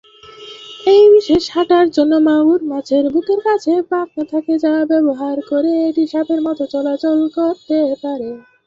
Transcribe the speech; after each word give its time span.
এই 0.93 1.03
বিশেষ 1.15 1.43
হাঁটার 1.53 1.87
জন্য 1.95 2.13
মাগুর 2.27 2.61
মাছের 2.71 3.03
বুকের 3.13 3.39
কাছে 3.47 3.73
পাখনা 3.91 4.23
থাকে 4.31 4.53
যা 4.63 4.73
ব্যবহার 4.91 5.37
করে 5.49 5.71
এটি 5.87 6.03
সাপের 6.11 6.39
মত 6.45 6.59
চলাচল 6.73 7.17
করতে 7.37 7.77
পারে। 8.03 8.29